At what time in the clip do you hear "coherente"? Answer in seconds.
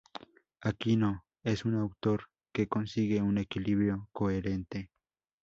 4.11-4.89